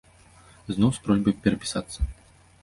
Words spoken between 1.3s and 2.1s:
перапісацца.